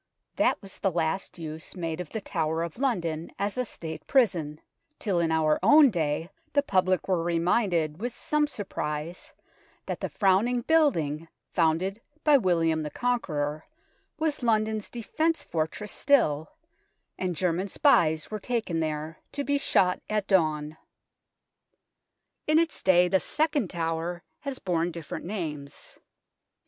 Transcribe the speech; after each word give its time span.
That 0.35 0.59
was 0.63 0.79
the 0.79 0.89
last 0.91 1.37
use 1.37 1.75
made 1.75 2.01
of 2.01 2.09
the 2.09 2.21
Tower 2.21 2.63
of 2.63 2.79
London 2.79 3.29
as 3.37 3.55
a 3.55 3.63
State 3.63 4.07
prison 4.07 4.59
till 4.97 5.19
in 5.19 5.29
our 5.31 5.59
own 5.61 5.91
day 5.91 6.31
the 6.53 6.63
public 6.63 7.07
were 7.07 7.21
reminded, 7.21 8.01
with 8.01 8.11
some 8.11 8.47
surprise, 8.47 9.31
that 9.85 9.99
the 9.99 10.09
frowning 10.09 10.61
building 10.61 11.27
founded 11.53 12.01
by 12.23 12.35
William 12.39 12.81
the 12.81 12.89
Conqueror 12.89 13.63
was 14.17 14.41
London's 14.41 14.89
defensive 14.89 15.51
fortress 15.51 15.91
still, 15.91 16.49
and 17.19 17.35
German 17.35 17.67
spies 17.67 18.31
were 18.31 18.39
taken 18.39 18.79
there 18.79 19.19
to 19.33 19.43
be 19.43 19.59
shot 19.59 20.01
at 20.09 20.25
dawn. 20.25 20.77
In 22.47 22.57
its 22.57 22.81
day 22.81 23.07
the 23.07 23.19
second 23.19 23.69
tower 23.69 24.23
has 24.39 24.57
borne 24.57 24.89
different 24.89 25.25
names. 25.25 25.99